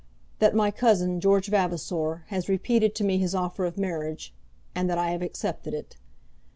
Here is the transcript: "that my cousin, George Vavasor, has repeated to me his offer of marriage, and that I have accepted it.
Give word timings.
"that 0.39 0.55
my 0.55 0.71
cousin, 0.71 1.19
George 1.19 1.47
Vavasor, 1.47 2.23
has 2.29 2.49
repeated 2.49 2.95
to 2.95 3.03
me 3.03 3.19
his 3.19 3.35
offer 3.35 3.65
of 3.65 3.77
marriage, 3.77 4.33
and 4.73 4.89
that 4.89 4.97
I 4.97 5.11
have 5.11 5.21
accepted 5.21 5.75
it. 5.75 5.95